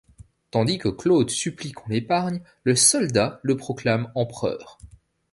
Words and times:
Tandis 0.49 0.79
que 0.79 0.87
Claude 0.87 1.29
supplie 1.29 1.73
qu'on 1.73 1.87
l'épargne, 1.91 2.41
le 2.63 2.75
soldat 2.75 3.39
le 3.43 3.55
proclame 3.55 4.11
empereur. 4.15 4.79